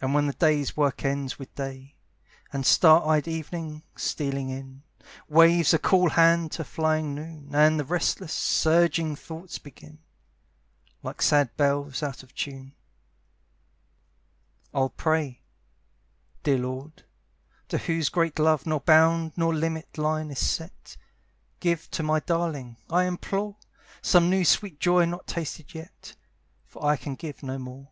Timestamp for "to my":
21.90-22.20